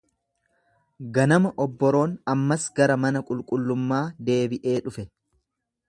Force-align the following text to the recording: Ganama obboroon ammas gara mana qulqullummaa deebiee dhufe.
Ganama 1.17 1.51
obboroon 1.65 2.17
ammas 2.35 2.65
gara 2.81 2.97
mana 3.05 3.23
qulqullummaa 3.29 4.01
deebiee 4.31 4.79
dhufe. 4.89 5.09